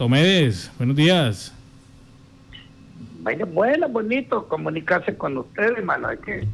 Tomedes, 0.00 0.72
buenos 0.78 0.96
días. 0.96 1.52
Vaya, 3.20 3.44
bueno, 3.44 3.86
bonito 3.86 4.48
comunicarse 4.48 5.14
con 5.14 5.36
ustedes, 5.36 5.76
hermano. 5.76 6.08
Es 6.08 6.20
que 6.20 6.46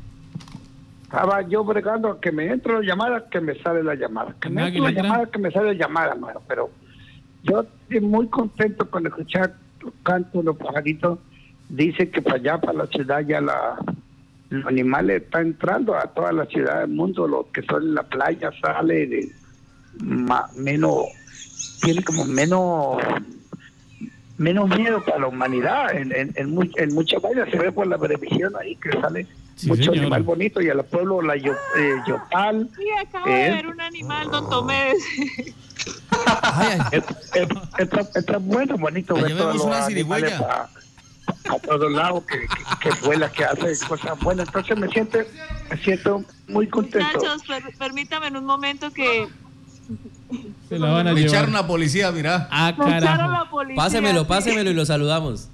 estaba 1.04 1.42
yo 1.42 1.62
bregando 1.62 2.10
a 2.10 2.20
que 2.20 2.32
me 2.32 2.46
entre 2.46 2.72
la 2.72 2.80
llamada, 2.80 3.28
que 3.30 3.40
me 3.40 3.54
sale 3.62 3.84
la 3.84 3.94
llamada. 3.94 4.34
Que 4.40 4.50
me 4.50 4.66
entre 4.66 4.80
la 4.80 4.90
llamada, 4.90 5.26
que 5.26 5.38
me 5.38 5.52
sale 5.52 5.74
la 5.74 5.78
llamada, 5.78 6.14
hermano. 6.14 6.42
Pero 6.48 6.70
yo 7.44 7.60
estoy 7.60 8.00
muy 8.00 8.26
contento 8.26 8.90
con 8.90 9.06
escuchar 9.06 9.54
tu 9.78 9.92
canto, 10.02 10.42
los 10.42 10.56
pajaritos. 10.56 11.20
Dice 11.68 12.10
que 12.10 12.20
para 12.22 12.38
allá, 12.38 12.58
para 12.58 12.78
la 12.78 12.86
ciudad, 12.88 13.20
ya 13.20 13.40
la, 13.40 13.76
los 14.50 14.66
animales 14.66 15.22
están 15.22 15.46
entrando 15.46 15.94
a 15.94 16.02
toda 16.08 16.32
la 16.32 16.46
ciudad 16.46 16.80
del 16.80 16.90
mundo. 16.90 17.28
Los 17.28 17.46
que 17.54 17.62
son 17.62 17.84
en 17.84 17.94
la 17.94 18.02
playa 18.02 18.50
sale 18.60 19.06
de 19.06 19.30
menos, 20.02 21.04
tiene 21.80 22.02
como 22.02 22.24
menos 22.24 22.98
menos 24.38 24.68
miedo 24.68 25.04
para 25.04 25.20
la 25.20 25.26
humanidad. 25.28 25.94
En, 25.94 26.12
en, 26.12 26.32
en, 26.36 26.70
en 26.76 26.94
muchas 26.94 27.22
vainas 27.22 27.48
se 27.50 27.58
ve 27.58 27.72
por 27.72 27.86
la 27.86 27.98
televisión 27.98 28.54
ahí 28.60 28.76
que 28.76 28.92
sale 29.00 29.26
mucho 29.64 29.92
animal 29.92 30.22
bonito 30.22 30.60
y 30.60 30.68
al 30.68 30.84
pueblo 30.84 31.22
la 31.22 31.36
yo, 31.36 31.52
eh, 31.52 31.94
Yopal. 32.06 32.68
Sí, 32.76 32.84
acabo 33.00 33.26
de 33.26 33.32
ver 33.32 33.66
un 33.66 33.80
animal, 33.80 34.30
don 34.30 34.50
Tomé. 34.50 34.92
Está 38.14 38.38
bueno, 38.38 38.76
bonito 38.76 39.14
ver 39.14 39.36
todos 39.36 39.56
los 39.56 39.66
animales 39.66 40.32
a, 40.40 40.68
a 41.48 41.58
todos 41.60 41.92
lados 41.92 42.24
que, 42.24 42.40
que, 42.40 42.90
que, 42.90 43.06
vuela, 43.06 43.30
que 43.30 43.44
hace 43.44 43.86
cosas 43.86 44.18
buenas. 44.20 44.48
Entonces 44.48 44.76
me 44.76 44.88
siento, 44.88 45.18
me 45.70 45.76
siento 45.78 46.24
muy 46.48 46.66
contento. 46.68 47.06
Muchachos, 47.14 47.42
per, 47.46 47.62
permítame 47.78 48.26
en 48.26 48.36
un 48.36 48.44
momento 48.44 48.90
que 48.92 49.28
se 50.68 50.78
la 50.78 50.90
van 50.90 51.08
a 51.08 51.12
echar 51.18 51.48
una 51.48 51.66
policía, 51.66 52.10
mira. 52.12 52.48
Ah, 52.50 52.74
carajo. 52.76 53.58
Pásemelo, 53.74 54.26
pásemelo 54.26 54.70
y 54.70 54.74
lo 54.74 54.84
saludamos. 54.84 55.48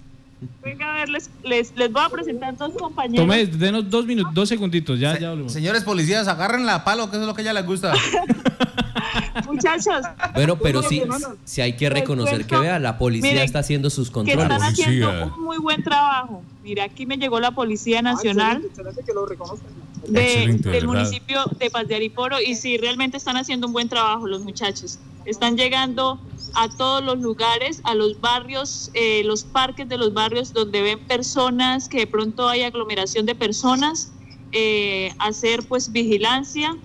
Venga 0.62 0.90
a 0.90 0.94
ver, 0.96 1.08
les, 1.08 1.30
les, 1.44 1.76
les 1.76 1.92
voy 1.92 2.02
a 2.04 2.08
presentar 2.08 2.56
dos 2.56 2.72
compañeros. 2.72 3.24
Tomé, 3.24 3.46
denos 3.46 3.88
dos 3.88 4.06
minutos, 4.06 4.34
dos 4.34 4.48
segunditos, 4.48 4.98
ya, 4.98 5.14
Se, 5.14 5.20
ya 5.20 5.30
volvemos. 5.30 5.52
Señores 5.52 5.84
policías, 5.84 6.26
agarren 6.26 6.66
la 6.66 6.82
palo, 6.82 7.08
que 7.10 7.16
eso 7.16 7.22
es 7.22 7.26
lo 7.28 7.34
que 7.34 7.42
a 7.42 7.44
ella 7.44 7.52
les 7.52 7.66
gusta. 7.66 7.92
Muchachos. 9.46 10.04
Bueno, 10.34 10.56
pero 10.56 10.82
sí, 10.82 11.02
sí 11.44 11.60
hay 11.60 11.74
que 11.76 11.88
reconocer 11.90 12.44
que 12.46 12.56
vea, 12.56 12.78
la 12.78 12.98
policía 12.98 13.30
miren, 13.30 13.44
está 13.44 13.60
haciendo 13.60 13.88
sus 13.90 14.10
controles. 14.10 14.48
Que 14.48 14.54
están 14.54 14.72
haciendo 14.72 15.34
un 15.36 15.44
muy 15.44 15.58
buen 15.58 15.82
trabajo. 15.82 16.42
Mira, 16.62 16.84
aquí 16.84 17.06
me 17.06 17.16
llegó 17.16 17.38
la 17.40 17.50
Policía 17.52 18.02
Nacional. 18.02 18.62
Ah, 18.62 18.66
excelente, 18.66 18.68
excelente 18.68 19.02
que 19.04 19.12
lo 19.12 19.26
reconozcan 19.26 19.81
de, 20.06 20.58
del 20.58 20.86
municipio 20.86 21.44
de 21.58 21.70
Paz 21.70 21.88
de 21.88 21.94
Ariporo 21.94 22.40
y 22.40 22.54
sí, 22.54 22.76
realmente 22.76 23.16
están 23.16 23.36
haciendo 23.36 23.66
un 23.66 23.72
buen 23.72 23.88
trabajo 23.88 24.26
los 24.26 24.42
muchachos. 24.42 24.98
Están 25.24 25.56
llegando 25.56 26.20
a 26.54 26.68
todos 26.68 27.02
los 27.02 27.18
lugares, 27.20 27.80
a 27.84 27.94
los 27.94 28.20
barrios, 28.20 28.90
eh, 28.94 29.22
los 29.24 29.44
parques 29.44 29.88
de 29.88 29.96
los 29.96 30.12
barrios 30.12 30.52
donde 30.52 30.82
ven 30.82 30.98
personas, 31.06 31.88
que 31.88 31.98
de 31.98 32.06
pronto 32.06 32.48
hay 32.48 32.62
aglomeración 32.62 33.24
de 33.26 33.34
personas, 33.34 34.12
eh, 34.50 35.12
hacer 35.18 35.62
pues 35.68 35.92
vigilancia. 35.92 36.76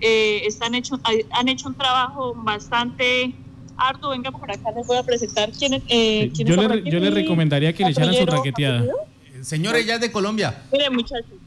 Eh, 0.00 0.42
están 0.46 0.74
hecho, 0.74 0.98
han 1.32 1.48
hecho 1.48 1.68
un 1.68 1.74
trabajo 1.74 2.34
bastante 2.34 3.34
arduo. 3.76 4.10
Venga 4.10 4.30
por 4.30 4.50
acá, 4.50 4.70
les 4.70 4.86
voy 4.86 4.96
a 4.96 5.02
presentar 5.02 5.50
quién, 5.52 5.82
eh, 5.88 6.30
yo, 6.32 6.56
le, 6.56 6.90
yo 6.90 7.00
le 7.00 7.10
recomendaría 7.10 7.72
que 7.72 7.84
le 7.84 7.90
echaran 7.90 8.14
su 8.14 8.26
raqueteada. 8.26 8.84
Señores, 9.42 9.86
ya 9.86 9.94
es 9.94 10.00
de 10.00 10.12
Colombia. 10.12 10.62
Miren, 10.70 10.94
muchachos. 10.94 11.39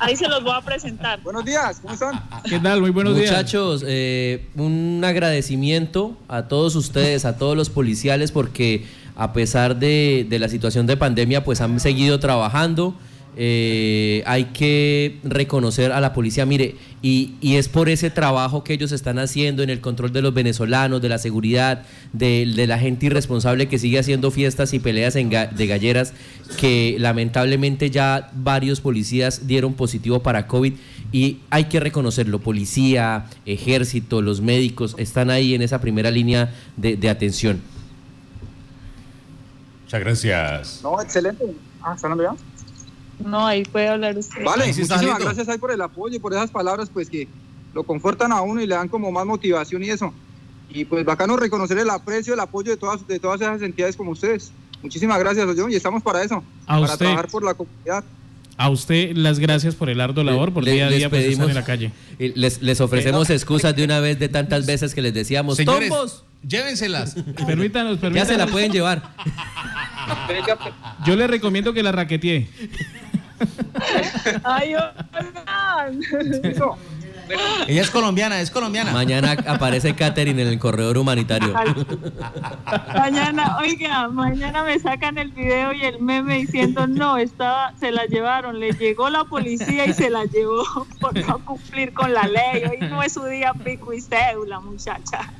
Ahí 0.00 0.16
se 0.16 0.28
los 0.28 0.42
voy 0.42 0.54
a 0.54 0.60
presentar. 0.62 1.20
Buenos 1.22 1.44
días, 1.44 1.80
¿cómo 1.80 1.94
están? 1.94 2.22
¿Qué 2.48 2.58
tal? 2.58 2.80
Muy 2.80 2.90
buenos 2.90 3.14
días. 3.16 3.30
Muchachos, 3.30 3.84
eh, 3.86 4.48
un 4.56 5.02
agradecimiento 5.04 6.16
a 6.28 6.48
todos 6.48 6.74
ustedes, 6.74 7.24
a 7.24 7.36
todos 7.36 7.56
los 7.56 7.68
policiales, 7.68 8.32
porque 8.32 8.86
a 9.16 9.32
pesar 9.32 9.76
de, 9.76 10.26
de 10.28 10.38
la 10.38 10.48
situación 10.48 10.86
de 10.86 10.96
pandemia, 10.96 11.44
pues 11.44 11.60
han 11.60 11.78
seguido 11.80 12.18
trabajando 12.18 12.94
eh, 13.36 14.22
hay 14.26 14.46
que 14.46 15.18
reconocer 15.22 15.92
a 15.92 16.00
la 16.00 16.12
policía, 16.12 16.44
mire, 16.46 16.76
y, 17.00 17.34
y, 17.40 17.56
es 17.56 17.68
por 17.68 17.88
ese 17.88 18.10
trabajo 18.10 18.64
que 18.64 18.72
ellos 18.72 18.92
están 18.92 19.18
haciendo 19.18 19.62
en 19.62 19.70
el 19.70 19.80
control 19.80 20.12
de 20.12 20.20
los 20.20 20.34
venezolanos, 20.34 21.00
de 21.00 21.08
la 21.08 21.18
seguridad, 21.18 21.84
de, 22.12 22.52
de 22.54 22.66
la 22.66 22.78
gente 22.78 23.06
irresponsable 23.06 23.68
que 23.68 23.78
sigue 23.78 23.98
haciendo 23.98 24.30
fiestas 24.30 24.74
y 24.74 24.80
peleas 24.80 25.16
en 25.16 25.30
ga, 25.30 25.46
de 25.46 25.66
galleras, 25.66 26.12
que 26.58 26.96
lamentablemente 26.98 27.90
ya 27.90 28.30
varios 28.34 28.80
policías 28.80 29.46
dieron 29.46 29.74
positivo 29.74 30.20
para 30.20 30.46
COVID 30.46 30.74
y 31.12 31.38
hay 31.50 31.64
que 31.64 31.80
reconocerlo, 31.80 32.40
policía, 32.40 33.26
ejército, 33.46 34.22
los 34.22 34.40
médicos 34.40 34.94
están 34.98 35.30
ahí 35.30 35.54
en 35.54 35.62
esa 35.62 35.80
primera 35.80 36.10
línea 36.10 36.52
de, 36.76 36.96
de 36.96 37.08
atención. 37.08 37.60
Muchas 39.84 40.00
gracias. 40.00 40.80
No, 40.82 41.00
excelente. 41.00 41.44
Ah, 41.82 41.94
¿están 41.94 42.16
ya? 42.18 42.34
No, 43.24 43.46
ahí 43.46 43.62
puede 43.64 43.88
hablar 43.88 44.16
usted. 44.18 44.44
Vale, 44.44 44.66
muchísimas 44.68 45.18
gracias 45.20 45.48
ahí 45.48 45.58
por 45.58 45.70
el 45.72 45.80
apoyo 45.82 46.16
y 46.16 46.18
por 46.18 46.32
esas 46.32 46.50
palabras, 46.50 46.90
pues 46.92 47.08
que 47.10 47.28
lo 47.74 47.82
confortan 47.84 48.32
a 48.32 48.40
uno 48.40 48.60
y 48.60 48.66
le 48.66 48.74
dan 48.74 48.88
como 48.88 49.10
más 49.12 49.26
motivación 49.26 49.82
y 49.84 49.90
eso. 49.90 50.12
Y 50.72 50.84
pues 50.84 51.04
bacano 51.04 51.36
reconocer 51.36 51.78
el 51.78 51.90
aprecio, 51.90 52.34
el 52.34 52.40
apoyo 52.40 52.70
de 52.70 52.76
todas, 52.76 53.06
de 53.06 53.18
todas 53.18 53.40
esas 53.40 53.60
entidades 53.62 53.96
como 53.96 54.12
ustedes. 54.12 54.52
Muchísimas 54.82 55.18
gracias, 55.18 55.46
John, 55.56 55.70
y 55.70 55.74
estamos 55.74 56.02
para 56.02 56.22
eso, 56.22 56.42
a 56.66 56.80
para 56.80 56.80
usted, 56.92 56.98
trabajar 56.98 57.28
por 57.28 57.44
la 57.44 57.54
comunidad. 57.54 58.04
A 58.56 58.68
usted 58.70 59.16
las 59.16 59.38
gracias 59.38 59.74
por 59.74 59.88
el 59.90 60.00
arduo 60.00 60.22
labor, 60.22 60.52
por 60.52 60.62
Le- 60.64 60.72
día 60.72 60.86
a 60.86 60.90
día 60.90 61.08
pedimos- 61.10 61.32
estar 61.32 61.48
en 61.48 61.54
la 61.54 61.64
calle. 61.64 61.92
y 62.18 62.28
Les, 62.38 62.60
les 62.62 62.80
ofrecemos 62.80 63.28
excusas 63.30 63.74
de 63.74 63.84
una 63.84 64.00
vez 64.00 64.18
de 64.18 64.28
tantas 64.28 64.66
veces 64.66 64.94
que 64.94 65.00
les 65.02 65.14
decíamos, 65.14 65.56
Señores, 65.56 65.88
¡tombos! 65.88 66.24
llévenselas. 66.46 67.14
Permítanos, 67.46 67.96
Ya 67.96 68.00
permítanos. 68.00 68.28
se 68.28 68.36
la 68.38 68.46
pueden 68.46 68.70
llevar. 68.70 69.02
Yo 71.06 71.16
le 71.16 71.26
recomiendo 71.26 71.72
que 71.72 71.82
la 71.82 71.92
raquetee. 71.92 72.48
Ay, 74.44 74.74
oigan. 74.74 76.00
Ella 77.68 77.82
es 77.82 77.90
colombiana, 77.90 78.40
es 78.40 78.50
colombiana. 78.50 78.92
Mañana 78.92 79.36
aparece 79.46 79.94
Katherine 79.94 80.42
en 80.42 80.48
el 80.48 80.58
corredor 80.58 80.98
humanitario. 80.98 81.54
Mañana, 82.94 83.58
oiga, 83.58 84.08
mañana 84.08 84.64
me 84.64 84.78
sacan 84.78 85.18
el 85.18 85.30
video 85.30 85.72
y 85.72 85.84
el 85.84 86.00
meme 86.00 86.38
diciendo 86.38 86.86
no, 86.86 87.18
estaba, 87.18 87.72
se 87.78 87.92
la 87.92 88.06
llevaron, 88.06 88.58
le 88.58 88.72
llegó 88.72 89.10
la 89.10 89.24
policía 89.24 89.86
y 89.86 89.92
se 89.92 90.10
la 90.10 90.24
llevó 90.24 90.64
por 91.00 91.16
no 91.26 91.38
cumplir 91.44 91.92
con 91.92 92.12
la 92.12 92.26
ley. 92.26 92.64
Hoy 92.64 92.88
no 92.88 93.02
es 93.02 93.12
su 93.12 93.24
día 93.24 93.52
pico 93.54 93.92
y 93.92 94.00
cédula, 94.00 94.60
muchacha. 94.60 95.30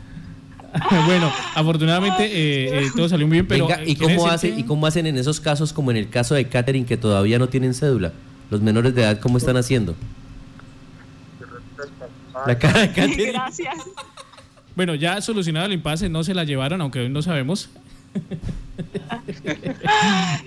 bueno, 1.06 1.32
afortunadamente 1.54 2.24
eh, 2.26 2.84
eh, 2.84 2.90
todo 2.94 3.08
salió 3.08 3.26
muy 3.26 3.36
bien, 3.36 3.46
pero 3.48 3.66
Venga, 3.66 3.82
¿y 3.84 3.92
eh, 3.92 3.96
quiere 3.96 4.14
cómo, 4.16 4.26
decir 4.26 4.34
hace, 4.34 4.54
que- 4.54 4.60
¿y 4.60 4.64
cómo 4.64 4.86
hacen 4.86 5.06
en 5.06 5.16
esos 5.18 5.40
casos, 5.40 5.72
como 5.72 5.90
en 5.90 5.96
el 5.96 6.08
caso 6.08 6.34
de 6.34 6.46
Katherine, 6.48 6.86
que 6.86 6.96
todavía 6.96 7.38
no 7.38 7.48
tienen 7.48 7.74
cédula? 7.74 8.12
Los 8.50 8.60
menores 8.60 8.94
de 8.94 9.02
edad, 9.02 9.18
¿cómo 9.20 9.38
están 9.38 9.56
haciendo? 9.56 9.94
La 12.46 12.58
cara 12.58 12.80
de 12.80 12.88
Katherine. 12.92 13.32
Gracias. 13.32 13.74
Bueno, 14.76 14.94
ya 14.94 15.20
solucionado 15.20 15.66
el 15.66 15.72
impasse, 15.72 16.08
no 16.08 16.22
se 16.24 16.34
la 16.34 16.44
llevaron, 16.44 16.80
aunque 16.80 17.00
hoy 17.00 17.08
no 17.08 17.22
sabemos. 17.22 17.68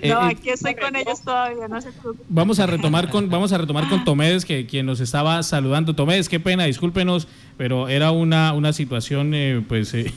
Eh, 0.02 0.08
No, 0.10 0.28
eh, 0.28 0.32
aquí 0.32 0.50
estoy 0.50 0.74
con 0.74 0.94
ellos 0.96 1.20
todavía, 1.22 1.68
no 1.68 1.80
se 1.80 1.90
preocupen. 1.92 2.26
Vamos 2.28 2.58
a 2.58 2.66
retomar 2.66 3.08
con 3.08 3.30
vamos 3.30 3.52
a 3.52 3.58
retomar 3.58 3.88
con 3.88 4.04
Tomedes 4.04 4.44
que 4.44 4.66
quien 4.66 4.86
nos 4.86 5.00
estaba 5.00 5.42
saludando. 5.42 5.94
Tomedes, 5.94 6.28
qué 6.28 6.40
pena, 6.40 6.64
discúlpenos, 6.64 7.28
pero 7.56 7.88
era 7.88 8.10
una 8.10 8.52
una 8.52 8.72
situación 8.72 9.32
eh, 9.34 9.64
pues 9.66 9.94
eh, 9.94 10.12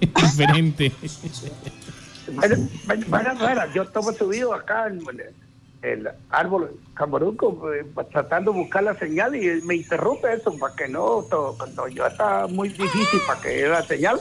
diferente. 0.00 0.92
Vaya, 3.06 3.34
vaya, 3.34 3.66
yo 3.74 3.82
estaba 3.82 4.12
subido 4.12 4.52
acá 4.54 4.86
en 4.88 5.00
el, 5.82 6.08
árbol 6.30 6.78
Camaruco 6.94 7.72
eh, 7.72 7.86
tratando 8.10 8.52
de 8.52 8.58
buscar 8.58 8.82
la 8.82 8.98
señal 8.98 9.34
y 9.36 9.62
me 9.62 9.76
interrumpe 9.76 10.32
eso 10.34 10.56
para 10.58 10.74
que 10.74 10.88
no, 10.88 11.24
to- 11.30 11.54
cuando 11.58 11.86
yo 11.88 12.06
está 12.06 12.46
muy 12.48 12.68
difícil 12.70 13.20
para 13.26 13.40
que 13.40 13.66
la 13.68 13.82
señal, 13.82 14.20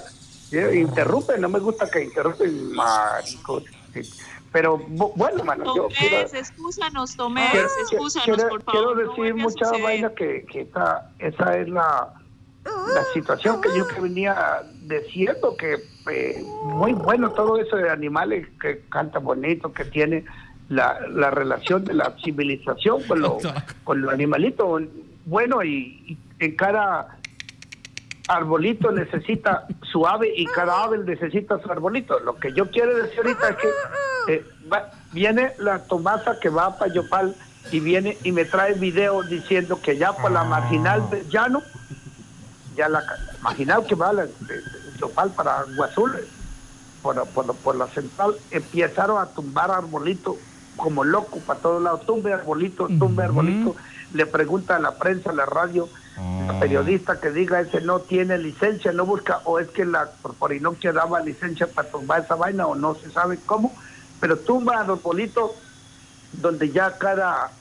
eh, 0.52 0.80
interrumpe, 0.80 1.38
no 1.38 1.50
me 1.50 1.60
gusta 1.60 1.90
que 1.90 2.04
interrumpen, 2.04 2.74
marico. 2.74 3.62
sí. 3.94 4.02
Pero 4.52 4.80
bu- 4.80 5.12
bueno, 5.16 5.44
mano, 5.44 5.66
yo 5.76 5.88
quiero, 5.90 6.18
Tomés, 6.26 6.34
excúsanos, 6.34 7.16
Tomés, 7.18 7.52
quiero, 7.52 7.68
excúsanos, 7.68 8.26
quiero- 8.38 8.50
por 8.50 8.64
quiero 8.64 8.88
favor. 8.90 8.98
no 9.06 9.10
decir 9.24 9.32
a 9.32 9.36
muchas 9.44 9.82
vainas 9.84 10.12
que, 10.14 10.46
que 10.50 10.62
esa, 10.62 11.12
esa 11.20 11.58
es 11.58 11.68
la, 11.68 12.14
la 12.64 13.04
situación 13.14 13.62
que 13.62 13.70
yo 13.78 13.86
que 13.88 14.00
venía 14.00 14.64
diciendo, 14.84 15.56
que 15.58 15.76
eh, 16.10 16.44
muy 16.64 16.94
bueno 16.94 17.32
todo 17.34 17.58
eso 17.60 17.76
de 17.76 17.90
animales 17.90 18.48
que 18.62 18.82
canta 18.90 19.20
bonito, 19.20 19.74
que 19.74 19.84
tiene 19.86 20.24
la, 20.70 20.98
la 21.10 21.30
relación 21.30 21.84
de 21.84 21.94
la 21.94 22.16
civilización 22.24 23.04
con 23.04 23.20
los 23.20 23.44
con 23.84 24.02
los 24.02 24.14
animalitos. 24.14 24.84
Bueno, 25.26 25.62
y, 25.62 26.02
y 26.08 26.18
en 26.40 26.56
cada 26.56 27.20
arbolito 28.28 28.92
necesita 28.92 29.66
su 29.92 30.06
ave 30.08 30.32
y 30.36 30.46
cada 30.46 30.84
ave 30.84 30.98
necesita 31.00 31.60
su 31.60 31.72
arbolito. 31.72 32.20
Lo 32.20 32.36
que 32.36 32.52
yo 32.54 32.70
quiero 32.70 32.96
decir 32.96 33.20
ahorita 33.20 33.50
es 33.50 33.56
que 33.58 33.70
eh, 34.34 34.46
va- 34.72 34.92
viene 35.14 35.54
la 35.60 35.80
Tomasa 35.80 36.40
que 36.40 36.50
va 36.50 36.78
para 36.78 36.92
Yopal 36.94 37.36
y 37.72 37.80
viene 37.80 38.18
y 38.24 38.32
me 38.32 38.46
trae 38.46 38.74
video 38.74 39.24
diciendo 39.24 39.80
que 39.82 39.98
ya 39.98 40.14
por 40.14 40.32
la 40.32 40.44
marginal 40.44 41.10
del 41.10 41.28
llano, 41.30 41.62
ya 42.76 42.90
la, 42.90 43.02
marginal 43.42 43.86
que 43.86 43.96
va 43.96 44.10
a 44.10 44.14
la- 44.14 44.26
de, 44.26 44.32
de 44.56 44.62
Yopal 45.00 45.32
para 45.32 45.64
Guazul, 45.76 46.12
por, 47.02 47.76
la 47.76 47.88
central, 47.88 48.36
empezaron 48.52 49.22
a 49.22 49.28
tumbar 49.28 49.72
arbolitos 49.72 50.36
como 50.76 51.04
loco 51.06 51.40
para 51.40 51.60
todos 51.60 51.82
lados, 51.82 52.06
tumbe 52.06 52.34
arbolito, 52.34 52.88
tumbe 53.00 53.24
arbolito, 53.24 53.76
le 54.14 54.26
pregunta 54.26 54.76
a 54.76 54.80
la 54.80 54.92
prensa, 54.98 55.30
a 55.30 55.34
la 55.34 55.46
radio, 55.46 55.88
ah. 56.18 56.58
periodista 56.60 57.20
que 57.20 57.32
diga 57.32 57.62
ese 57.62 57.82
no 57.82 58.00
tiene 58.00 58.38
licencia, 58.38 58.92
no 58.92 59.06
busca, 59.06 59.42
o 59.46 59.60
es 59.60 59.68
que 59.70 59.86
la 59.86 60.10
Corporinoquia 60.22 60.92
daba 60.92 61.20
licencia 61.20 61.68
para 61.68 61.90
tumbar 61.90 62.22
esa 62.22 62.36
vaina, 62.36 62.68
o 62.68 62.76
no 62.76 62.96
se 62.96 63.10
sabe 63.12 63.38
cómo, 63.46 63.76
pero 64.20 64.38
tumba 64.38 64.80
arbolito 64.80 65.56
donde 66.34 66.72
ya 66.72 66.98
cada 66.98 67.52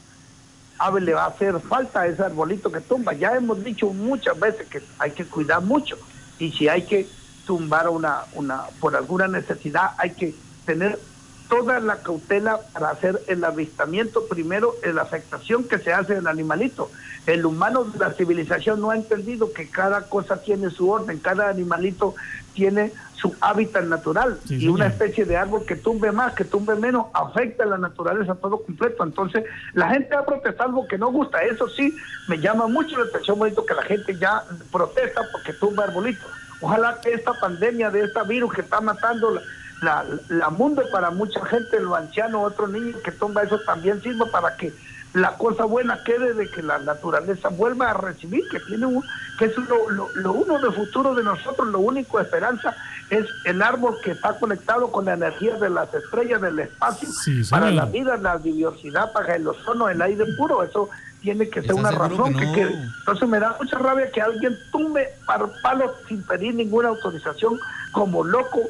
ave 0.79 1.01
le 1.01 1.15
va 1.15 1.25
a 1.25 1.29
hacer 1.29 1.59
falta 1.61 2.07
ese 2.07 2.23
arbolito 2.23 2.71
que 2.71 2.81
tumba. 2.81 3.15
Ya 3.15 3.35
hemos 3.35 3.63
dicho 3.65 3.91
muchas 3.91 4.39
veces 4.39 4.67
que 4.69 4.83
hay 4.99 5.13
que 5.13 5.25
cuidar 5.25 5.63
mucho, 5.63 5.97
y 6.39 6.53
si 6.53 6.69
hay 6.69 6.83
que 6.83 7.09
tumbar 7.47 7.89
una, 7.89 8.25
una, 8.35 8.65
por 8.81 8.97
alguna 8.97 9.29
necesidad, 9.29 9.93
hay 9.99 10.11
que 10.11 10.35
tener 10.65 10.99
toda 11.49 11.81
la 11.81 11.97
cautela 11.99 12.61
para 12.73 12.91
hacer 12.91 13.21
el 13.29 13.45
avistamiento 13.45 14.27
primero 14.27 14.75
la 14.83 15.03
afectación 15.03 15.65
que 15.65 15.79
se 15.79 15.93
hace 15.93 16.15
del 16.15 16.27
animalito. 16.27 16.91
El 17.27 17.45
humano 17.45 17.85
de 17.85 17.99
la 17.99 18.13
civilización 18.13 18.81
no 18.81 18.91
ha 18.91 18.97
entendido 18.97 19.53
que 19.53 19.69
cada 19.69 20.03
cosa 20.09 20.43
tiene 20.43 20.71
su 20.71 20.91
orden, 20.91 21.19
cada 21.19 21.49
animalito 21.49 22.15
tiene 22.55 22.93
su 23.15 23.35
hábitat 23.41 23.85
natural 23.85 24.39
y 24.49 24.69
una 24.69 24.87
especie 24.87 25.25
de 25.25 25.37
árbol 25.37 25.65
que 25.67 25.75
tumbe 25.75 26.13
más, 26.13 26.35
que 26.35 26.45
tumbe 26.45 26.75
menos, 26.77 27.07
afecta 27.15 27.65
a 27.65 27.67
la 27.67 27.79
naturaleza 27.79 28.35
todo 28.37 28.63
completo. 28.63 29.03
Entonces, 29.03 29.45
la 29.75 29.91
gente 29.91 30.15
ha 30.15 30.25
protestado 30.25 30.71
algo 30.71 30.89
que 30.89 30.99
no 30.99 31.11
gusta. 31.11 31.43
Eso 31.43 31.69
sí, 31.69 31.97
me 32.29 32.39
llama 32.39 32.69
mucho 32.69 32.97
la 32.99 33.07
atención, 33.07 33.39
bonito, 33.39 33.67
que 33.67 33.75
la 33.75 33.83
gente 33.83 34.17
ya 34.17 34.43
protesta 34.71 35.23
porque 35.33 35.53
tumba 35.55 35.85
arbolitos. 35.85 36.27
Ojalá 36.61 37.01
que 37.03 37.13
esta 37.13 37.33
pandemia 37.35 37.91
de 37.91 38.05
esta 38.05 38.23
virus 38.23 38.53
que 38.53 38.63
está 38.63 38.81
matando 38.81 39.31
la, 39.31 39.43
la, 39.83 40.51
mundo 40.51 40.83
para 40.91 41.11
mucha 41.11 41.45
gente, 41.47 41.81
los 41.81 41.97
ancianos, 41.97 42.53
otros 42.53 42.71
niños 42.71 42.97
que 43.03 43.13
tumba 43.13 43.43
eso 43.43 43.59
también 43.67 44.01
sirva 44.03 44.27
para 44.27 44.57
que 44.57 44.73
la 45.13 45.33
cosa 45.37 45.65
buena 45.65 46.03
quede 46.05 46.35
de 46.35 46.51
que 46.51 46.63
la 46.63 46.79
naturaleza 46.79 47.49
vuelva 47.49 47.91
a 47.91 47.95
recibir, 47.95 48.43
que 48.51 48.61
tiene 48.61 48.87
un, 48.87 49.03
que 49.39 49.47
es 49.47 49.57
lo, 49.57 50.11
lo, 50.15 50.33
uno 50.33 50.59
de 50.59 50.71
futuro 50.73 51.15
de 51.15 51.23
nosotros, 51.23 51.69
lo 51.69 51.81
único 51.81 52.21
esperanza 52.21 52.75
es 53.09 53.25
el 53.45 53.63
árbol 53.63 53.97
que 54.03 54.11
está 54.11 54.39
conectado 54.39 54.91
con 54.91 55.07
la 55.07 55.15
energía 55.15 55.55
de 55.57 55.71
las 55.71 55.93
estrellas 55.95 56.41
del 56.41 56.59
espacio 56.59 57.09
para 57.51 57.71
la 57.71 57.87
vida, 57.87 58.17
la 58.17 58.37
biodiversidad, 58.37 59.13
para 59.13 59.37
el 59.37 59.47
ozono, 59.47 59.89
el 59.89 60.03
aire 60.03 60.25
puro, 60.37 60.63
eso 60.63 60.91
tiene 61.23 61.49
que 61.49 61.63
ser 61.63 61.75
una 61.75 61.91
razón 61.91 62.35
que, 62.35 62.53
quede. 62.53 62.75
Entonces 63.01 63.29
me 63.29 63.39
da 63.39 63.57
mucha 63.59 63.79
rabia 63.79 64.11
que 64.11 64.21
alguien 64.21 64.57
tumbe 64.71 65.09
para 65.27 65.47
palos 65.63 65.93
sin 66.09 66.23
pedir 66.23 66.55
ninguna 66.55 66.89
autorización 66.89 67.59
como 67.93 68.23
loco, 68.23 68.61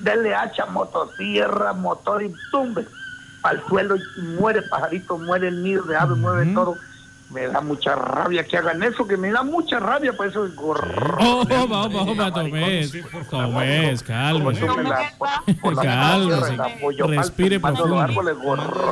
denle 0.00 0.34
hacha, 0.34 0.66
motosierra, 0.66 1.72
motor 1.72 2.22
y 2.22 2.32
tumbe 2.50 2.86
al 3.42 3.62
suelo 3.66 3.96
y 3.96 4.20
muere 4.38 4.62
pajarito, 4.62 5.18
muere 5.18 5.48
el 5.48 5.62
nido 5.62 5.82
de 5.84 5.96
ave, 5.96 6.14
muere 6.14 6.52
todo. 6.52 6.76
Me 7.30 7.46
da 7.46 7.60
mucha 7.60 7.94
rabia 7.94 8.44
que 8.44 8.56
hagan 8.58 8.82
eso, 8.82 9.06
que 9.06 9.16
me 9.16 9.30
da 9.30 9.44
mucha 9.44 9.78
rabia, 9.78 10.12
por 10.12 10.26
eso 10.26 10.44
es 10.44 10.56
gorro. 10.56 11.16
Oh, 11.20 11.44
vamos, 11.46 11.94
vamos, 11.94 12.34
Tomés. 12.34 12.92
Tomés, 13.30 14.02
cálmese. 14.02 14.66
Cálmese. 15.80 16.56
Respire 17.06 17.60
profundo. 17.60 18.04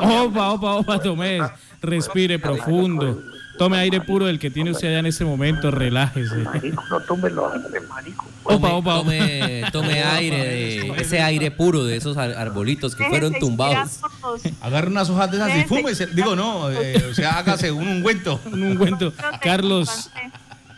Opa, 0.03 0.51
opa, 0.53 0.75
opa, 0.77 0.99
Tomés. 1.01 1.51
Respire 1.83 2.39
profundo. 2.39 3.21
Tome 3.59 3.77
aire 3.79 4.01
puro 4.01 4.29
el 4.29 4.39
que 4.39 4.51
tiene 4.51 4.71
usted 4.71 4.89
allá 4.89 5.01
en 5.01 5.07
este 5.07 5.25
momento, 5.25 5.71
relájese. 5.71 6.37
Marico, 6.37 6.83
no 6.91 7.01
tome 7.01 7.31
los 7.31 7.53
marico. 7.89 8.27
Opa, 8.45 8.73
opa, 8.73 8.95
tome, 8.95 9.65
tome 9.73 10.03
aire, 10.03 10.37
de, 10.37 10.93
ese 10.99 11.21
aire 11.21 11.51
puro 11.51 11.85
de 11.85 11.97
esos 11.97 12.17
arbolitos 12.17 12.95
que 12.95 13.05
fueron 13.05 13.35
tumbados. 13.35 14.01
Agarre 14.61 14.87
unas 14.87 15.11
hojas 15.11 15.31
de 15.31 15.37
esas 15.37 15.57
y 15.57 15.65
fúmese. 15.65 16.07
Digo, 16.07 16.37
no, 16.37 16.71
eh, 16.71 17.05
o 17.11 17.15
sea, 17.15 17.39
hágase 17.39 17.71
un 17.73 17.87
ungüento. 17.89 18.41
Un 18.47 18.63
ungüento. 18.63 19.13
Carlos, 19.43 20.11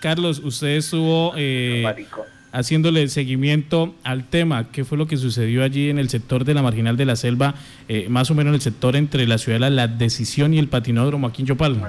Carlos, 0.00 0.40
usted 0.42 0.76
estuvo... 0.76 1.34
Eh, 1.36 2.06
haciéndole 2.52 3.08
seguimiento 3.08 3.94
al 4.02 4.28
tema, 4.28 4.70
qué 4.72 4.84
fue 4.84 4.98
lo 4.98 5.06
que 5.06 5.16
sucedió 5.16 5.62
allí 5.62 5.90
en 5.90 5.98
el 5.98 6.08
sector 6.08 6.44
de 6.44 6.54
la 6.54 6.62
marginal 6.62 6.96
de 6.96 7.04
la 7.04 7.16
selva, 7.16 7.54
eh, 7.88 8.06
más 8.08 8.30
o 8.30 8.34
menos 8.34 8.50
en 8.50 8.54
el 8.56 8.60
sector 8.60 8.96
entre 8.96 9.26
la 9.26 9.38
ciudad 9.38 9.60
de 9.60 9.70
la 9.70 9.88
decisión 9.88 10.54
y 10.54 10.58
el 10.58 10.68
patinódromo 10.68 11.26
aquí 11.26 11.42
en 11.42 11.48
Chopal. 11.48 11.80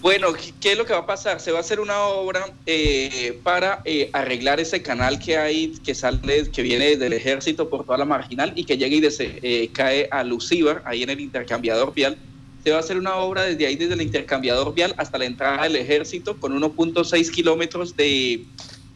Bueno, 0.00 0.28
¿qué 0.60 0.72
es 0.72 0.78
lo 0.78 0.84
que 0.84 0.92
va 0.92 1.00
a 1.00 1.06
pasar? 1.06 1.38
Se 1.38 1.52
va 1.52 1.58
a 1.58 1.60
hacer 1.60 1.78
una 1.78 2.00
obra 2.00 2.46
eh, 2.66 3.38
para 3.44 3.82
eh, 3.84 4.10
arreglar 4.12 4.58
ese 4.58 4.82
canal 4.82 5.20
que 5.20 5.36
hay, 5.36 5.74
que 5.84 5.94
sale, 5.94 6.50
que 6.50 6.62
viene 6.62 6.96
del 6.96 7.12
ejército 7.12 7.70
por 7.70 7.84
toda 7.84 7.98
la 7.98 8.04
marginal 8.04 8.52
y 8.56 8.64
que 8.64 8.76
llega 8.76 8.96
y 8.96 9.10
se, 9.12 9.70
cae 9.72 10.08
a 10.10 10.24
Lucíbar, 10.24 10.82
ahí 10.86 11.04
en 11.04 11.10
el 11.10 11.20
intercambiador 11.20 11.94
vial. 11.94 12.16
Se 12.64 12.70
va 12.70 12.76
a 12.76 12.80
hacer 12.80 12.96
una 12.96 13.16
obra 13.16 13.42
desde 13.42 13.66
ahí, 13.66 13.76
desde 13.76 13.94
el 13.94 14.02
intercambiador 14.02 14.72
vial 14.72 14.94
hasta 14.96 15.18
la 15.18 15.24
entrada 15.24 15.64
del 15.64 15.76
ejército, 15.76 16.36
con 16.36 16.58
1.6 16.60 17.30
kilómetros 17.30 17.96
de 17.96 18.44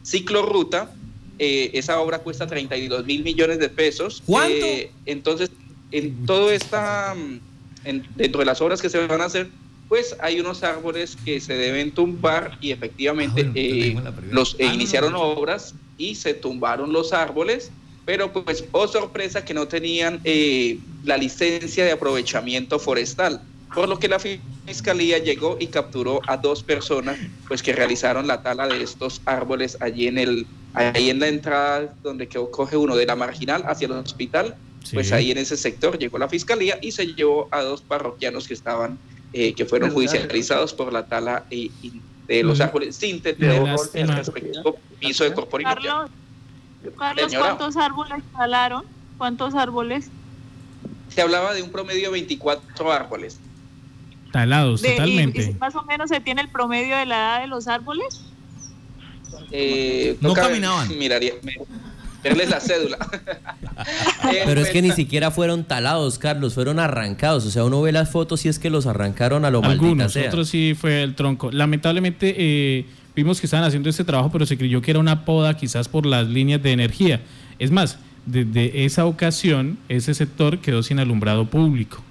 ciclorruta. 0.03 0.91
Eh, 1.39 1.71
esa 1.73 1.99
obra 1.99 2.19
cuesta 2.19 2.47
32 2.47 3.05
mil 3.05 3.23
millones 3.23 3.59
de 3.59 3.69
pesos. 3.69 4.23
¿Cuánto? 4.25 4.65
Eh, 4.65 4.91
entonces, 5.05 5.51
en 5.91 6.25
todo 6.25 6.51
esta, 6.51 7.13
dentro 8.15 8.39
de 8.39 8.45
las 8.45 8.61
obras 8.61 8.81
que 8.81 8.89
se 8.89 9.05
van 9.05 9.21
a 9.21 9.25
hacer, 9.25 9.49
pues 9.89 10.15
hay 10.19 10.39
unos 10.39 10.63
árboles 10.63 11.17
que 11.23 11.39
se 11.39 11.53
deben 11.53 11.91
tumbar 11.91 12.57
y 12.59 12.71
efectivamente 12.71 13.45
ah, 13.45 13.51
eh, 13.53 13.95
los 14.31 14.57
ah, 14.59 14.63
iniciaron 14.63 15.13
obras 15.15 15.75
y 15.97 16.15
se 16.15 16.33
tumbaron 16.33 16.91
los 16.91 17.13
árboles, 17.13 17.71
pero 18.05 18.31
pues, 18.31 18.65
oh 18.71 18.87
sorpresa 18.87 19.45
que 19.45 19.53
no 19.53 19.67
tenían 19.67 20.21
la 21.03 21.17
licencia 21.17 21.85
de 21.85 21.91
aprovechamiento 21.91 22.79
forestal 22.79 23.41
por 23.73 23.89
lo 23.89 23.99
que 23.99 24.07
la 24.07 24.19
fiscalía 24.19 25.17
llegó 25.17 25.57
y 25.59 25.67
capturó 25.67 26.21
a 26.27 26.37
dos 26.37 26.63
personas 26.63 27.17
pues 27.47 27.61
que 27.61 27.73
realizaron 27.73 28.27
la 28.27 28.41
tala 28.41 28.67
de 28.67 28.81
estos 28.81 29.21
árboles 29.25 29.77
allí 29.81 30.07
en 30.07 30.17
el 30.17 30.47
ahí 30.73 31.09
en 31.09 31.19
la 31.19 31.27
entrada 31.27 31.93
donde 32.03 32.27
coge 32.27 32.77
uno 32.77 32.95
de 32.95 33.05
la 33.05 33.15
marginal 33.15 33.63
hacia 33.67 33.85
el 33.85 33.93
hospital 33.93 34.55
pues 34.93 35.11
ahí 35.11 35.31
en 35.31 35.37
ese 35.37 35.57
sector 35.57 35.97
llegó 35.97 36.17
la 36.17 36.29
fiscalía 36.29 36.79
y 36.81 36.91
se 36.91 37.07
llevó 37.07 37.47
a 37.51 37.61
dos 37.61 37.81
parroquianos 37.81 38.47
que 38.47 38.53
estaban 38.53 38.97
eh, 39.33 39.53
que 39.53 39.65
fueron 39.65 39.91
judicializados 39.91 40.73
por 40.73 40.93
la 40.93 41.05
tala 41.05 41.45
de 41.49 42.43
los 42.43 42.61
árboles 42.61 42.95
sin 42.95 43.21
tener 43.21 43.63
el 43.93 44.07
respectivo 44.07 44.77
piso 44.99 45.23
de 45.23 45.33
corporación 45.33 46.09
Carlos, 46.97 47.33
¿cuántos 47.35 47.77
árboles 47.77 48.23
talaron? 48.35 48.85
¿Cuántos 49.17 49.55
árboles? 49.55 50.09
Se 51.09 51.21
hablaba 51.21 51.53
de 51.53 51.63
un 51.63 51.71
promedio 51.71 52.05
de 52.05 52.11
24 52.11 52.91
árboles. 52.91 53.39
Talados, 54.31 54.81
totalmente. 54.81 55.55
más 55.59 55.75
o 55.75 55.83
menos 55.83 56.09
se 56.09 56.19
tiene 56.19 56.41
el 56.41 56.49
promedio 56.49 56.97
de 56.97 57.05
la 57.05 57.15
edad 57.15 57.41
de 57.41 57.47
los 57.47 57.67
árboles. 57.67 58.21
Eh, 59.51 60.17
no 60.21 60.33
caminaban. 60.33 60.97
Miraría, 60.97 61.33
verles 62.23 62.49
la 62.49 62.59
cédula. 62.59 62.97
Pero 64.45 64.61
es 64.61 64.69
que 64.69 64.81
ni 64.81 64.91
siquiera 64.91 65.31
fueron 65.31 65.63
talados, 65.63 66.17
Carlos, 66.19 66.53
fueron 66.53 66.79
arrancados. 66.79 67.45
O 67.45 67.51
sea, 67.51 67.63
uno 67.63 67.81
ve 67.81 67.91
las 67.91 68.09
fotos 68.09 68.45
y 68.45 68.49
es 68.49 68.59
que 68.59 68.69
los 68.69 68.85
arrancaron 68.85 69.45
a 69.45 69.51
lo 69.51 69.63
Algunos, 69.63 70.15
otros 70.15 70.49
sí 70.49 70.75
fue 70.79 71.03
el 71.03 71.15
tronco. 71.15 71.51
Lamentablemente 71.51 72.35
eh, 72.37 72.85
vimos 73.15 73.39
que 73.39 73.47
estaban 73.47 73.65
haciendo 73.65 73.89
este 73.89 74.03
trabajo, 74.03 74.31
pero 74.31 74.45
se 74.45 74.57
creyó 74.57 74.81
que 74.81 74.91
era 74.91 74.99
una 74.99 75.25
poda 75.25 75.55
quizás 75.55 75.87
por 75.87 76.05
las 76.05 76.27
líneas 76.27 76.61
de 76.61 76.71
energía. 76.71 77.21
Es 77.59 77.71
más, 77.71 77.97
desde 78.25 78.85
esa 78.85 79.05
ocasión, 79.05 79.77
ese 79.89 80.13
sector 80.13 80.59
quedó 80.59 80.83
sin 80.83 80.99
alumbrado 80.99 81.45
público 81.45 82.03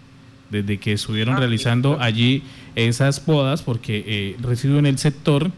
desde 0.50 0.79
que 0.79 0.93
estuvieron 0.93 1.37
ah, 1.37 1.41
realizando 1.41 2.00
allí 2.00 2.43
esas 2.75 3.21
podas, 3.21 3.62
porque 3.62 4.05
eh, 4.07 4.37
resido 4.41 4.79
en 4.79 4.87
el 4.87 4.99
sector, 4.99 5.50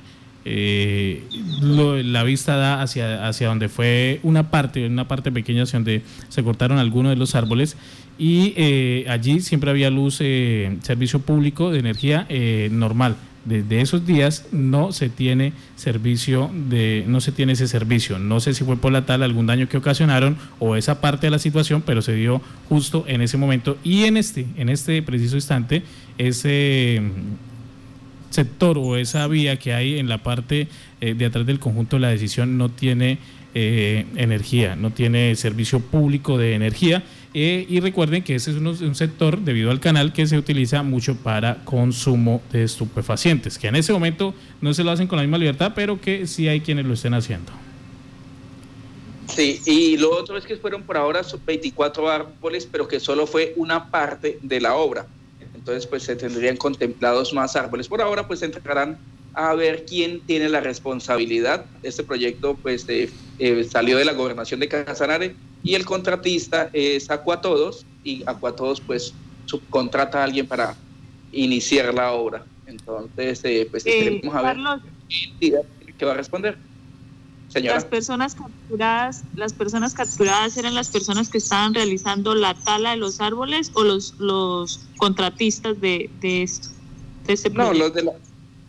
eh, 0.45 1.23
la 1.61 2.23
vista 2.23 2.57
da 2.57 2.83
hacia, 2.83 3.27
hacia 3.29 3.49
donde 3.49 3.69
fue 3.69 4.21
una 4.23 4.51
parte, 4.51 4.87
una 4.87 5.07
parte 5.07 5.31
pequeña 5.31 5.65
hacia 5.65 5.79
donde 5.79 6.03
se 6.29 6.43
cortaron 6.43 6.79
algunos 6.79 7.11
de 7.11 7.17
los 7.17 7.35
árboles. 7.35 7.77
Y 8.19 8.55
eh, 8.57 9.07
allí 9.09 9.41
siempre 9.41 9.71
había 9.71 9.91
luz, 9.91 10.17
servicio 10.17 11.21
público 11.21 11.71
de 11.71 11.79
energía 11.79 12.27
normal 12.71 13.17
desde 13.45 13.81
esos 13.81 14.07
días 14.07 14.47
no 14.53 14.93
se 14.93 15.09
tiene 15.09 15.53
servicio 15.77 16.51
de 16.69 17.05
no 17.07 17.21
se 17.21 17.33
tiene 17.33 17.53
ese 17.53 17.69
servicio. 17.69 18.19
No 18.19 18.41
sé 18.41 18.55
si 18.55 18.65
fue 18.65 18.77
por 18.77 18.93
la 18.93 19.07
tal 19.07 19.23
algún 19.23 19.47
daño 19.47 19.69
que 19.69 19.77
ocasionaron 19.77 20.37
o 20.59 20.77
esa 20.77 21.01
parte 21.01 21.27
de 21.27 21.31
la 21.31 21.39
situación 21.39 21.83
pero 21.85 22.03
se 22.03 22.15
dio 22.15 22.41
justo 22.69 23.05
en 23.07 23.23
ese 23.23 23.37
momento. 23.37 23.79
Y 23.85 24.05
en 24.05 24.17
este 24.17 24.47
en 24.57 24.69
este 24.69 25.03
preciso 25.03 25.37
instante 25.37 25.83
ese 26.19 27.01
mm, 27.03 28.33
sector 28.33 28.77
o 28.79 28.97
esa 28.97 29.27
vía 29.27 29.59
que 29.59 29.73
hay 29.73 29.99
en 29.99 30.09
la 30.09 30.23
parte 30.23 30.69
eh, 31.01 31.15
de 31.15 31.27
atrás 31.27 31.47
del 31.47 31.59
conjunto 31.59 31.97
de 31.97 32.01
la 32.01 32.09
decisión 32.09 32.59
no 32.59 32.69
tiene 32.69 33.19
eh, 33.55 34.07
energía 34.17 34.77
no 34.77 34.91
tiene 34.91 35.35
servicio 35.35 35.81
público 35.81 36.37
de 36.37 36.55
energía 36.55 37.03
eh, 37.35 37.67
y 37.69 37.81
recuerden 37.81 38.23
que 38.23 38.35
ese 38.35 38.51
es 38.51 38.57
un, 38.57 38.95
sector, 38.95 39.41
debido 39.41 39.71
al 39.71 39.81
canal, 39.81 40.13
que 40.13 40.27
se 40.27 40.39
utiliza 40.39 40.83
mucho 40.83 41.17
para 41.17 41.65
consumo 41.65 42.43
de 42.53 42.65
estupefacientes, 42.65 43.59
que 43.59 43.69
en 43.69 43.77
ese 43.77 43.93
momento 43.93 44.35
no 44.61 44.73
se 44.73 44.83
lo 44.83 44.91
hacen 44.91 45.07
con 45.07 45.17
la 45.19 45.23
misma 45.23 45.39
libertad, 45.39 45.73
pero 45.75 46.01
que 46.01 46.27
sí 46.27 46.49
hay 46.49 46.61
quienes 46.61 46.87
lo 46.87 46.95
estén 46.95 47.15
haciendo. 47.15 47.53
Sí, 49.29 49.61
y 49.67 49.99
lo 49.99 50.11
otro 50.17 50.39
es 50.39 50.45
que 50.45 50.57
fueron 50.57 50.83
por 50.83 50.97
ahora 50.97 51.21
24 51.47 52.11
árboles, 52.11 52.67
pero 52.71 52.89
que 52.89 52.99
solo 52.99 53.27
fue 53.27 53.53
una 53.57 53.91
parte 53.91 54.39
de 54.43 54.61
la 54.61 54.75
obra. 54.75 55.07
Entonces, 55.55 55.87
pues 55.87 56.03
se 56.03 56.17
tendrían 56.17 56.57
contemplados 56.57 57.35
más 57.35 57.55
árboles. 57.55 57.89
Por 57.89 58.01
ahora, 58.01 58.27
pues 58.27 58.41
se 58.41 58.47
a 59.35 59.55
ver 59.55 59.85
quién 59.87 60.21
tiene 60.21 60.49
la 60.49 60.61
responsabilidad. 60.61 61.67
Este 61.83 62.03
proyecto, 62.03 62.57
pues, 62.57 62.87
eh, 62.89 63.11
salió 63.71 63.97
de 63.99 64.05
la 64.05 64.13
gobernación 64.13 64.61
de 64.61 64.69
Casanare 64.69 65.35
y 65.63 65.75
el 65.75 65.85
contratista 65.85 66.71
es 66.73 67.11
Acuatodos 67.11 67.87
y 68.05 68.23
Acuatodos, 68.27 68.81
pues, 68.81 69.15
subcontrata 69.47 70.21
a 70.21 70.25
alguien 70.25 70.47
para 70.47 70.77
iniciar 71.33 71.95
la 71.95 72.13
obra. 72.13 72.45
Entonces, 72.67 73.41
eh, 73.45 73.67
pues, 73.71 73.85
eh, 73.87 74.21
a 74.33 74.43
ver 74.43 74.57
qué 75.99 76.05
va 76.05 76.13
a 76.13 76.17
responder. 76.17 76.59
Las 77.55 77.85
personas 77.87 78.35
capturadas, 78.35 79.25
las 79.35 79.55
personas 79.55 79.95
capturadas 79.95 80.57
eran 80.59 80.75
las 80.75 80.91
personas 80.91 81.31
que 81.31 81.39
estaban 81.39 81.73
realizando 81.73 82.35
la 82.35 82.55
tala 82.55 82.91
de 82.91 82.99
los 82.99 83.21
árboles 83.21 83.71
o 83.75 83.85
los 83.85 84.15
los 84.19 84.81
contratistas 84.99 85.81
de, 85.81 86.11
de 86.21 86.43
esto. 86.43 86.69
De 87.27 87.33
este 87.33 87.49
no, 87.51 87.73
los 87.73 87.95
de, 87.95 88.03
la, 88.03 88.13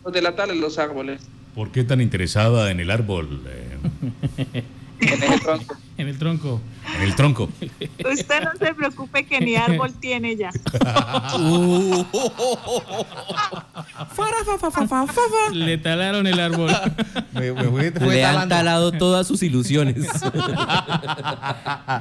de 0.04 0.22
la 0.22 0.34
tala 0.34 0.52
de 0.54 0.60
los 0.60 0.78
árboles. 0.78 1.20
¿Por 1.54 1.70
qué 1.70 1.84
tan 1.84 2.00
interesada 2.00 2.70
en 2.70 2.80
el 2.80 2.90
árbol? 2.90 3.42
Eh? 3.46 4.62
en 5.00 5.22
el 5.22 5.40
tronco. 5.40 5.76
En 5.96 6.08
el 6.08 6.18
tronco. 6.18 6.60
En 6.96 7.02
el 7.02 7.14
tronco. 7.14 7.50
Usted 8.10 8.42
no 8.42 8.50
se 8.58 8.74
preocupe 8.74 9.26
que 9.26 9.40
ni 9.40 9.56
árbol 9.56 9.92
tiene 10.00 10.36
ya. 10.36 10.50
Le 15.52 15.78
talaron 15.78 16.26
el 16.26 16.40
árbol. 16.40 16.70
Le 17.32 18.24
han 18.24 18.48
talado 18.48 18.92
todas 18.92 19.26
sus 19.26 19.42
ilusiones. 19.42 19.96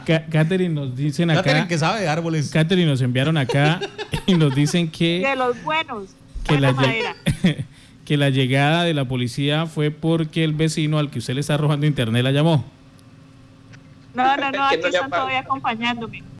Catherine 0.06 0.74
nos 0.74 0.96
dicen 0.96 1.32
acá. 1.32 1.44
Catherine 1.44 1.68
que 1.68 1.78
sabe 1.78 2.02
de 2.02 2.08
árboles. 2.08 2.50
Catherine 2.52 2.90
nos 2.90 3.02
enviaron 3.02 3.38
acá 3.38 3.82
y 4.26 4.36
nos 4.36 4.56
dicen 4.56 4.90
que. 4.90 5.24
De 5.28 5.36
los 5.36 5.62
buenos. 5.64 6.10
Que 6.46 6.60
la, 6.60 6.74
que 8.10 8.18
la 8.18 8.32
llegada 8.32 8.86
de 8.86 8.96
la 8.96 9.06
policía 9.06 9.68
fue 9.68 9.92
porque 9.92 10.44
el 10.44 10.54
vecino 10.54 10.98
al 10.98 11.12
que 11.12 11.20
usted 11.20 11.36
le 11.36 11.42
está 11.42 11.54
arrojando 11.54 11.86
internet 11.86 12.24
la 12.24 12.32
llamó. 12.32 12.66
No, 14.16 14.36
no, 14.36 14.50
no, 14.50 14.64
aquí 14.64 14.80
están 14.84 15.12
todavía 15.12 15.42
acompañándome. 15.42 16.24